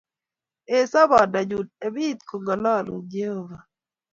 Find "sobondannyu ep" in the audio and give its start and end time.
0.91-1.95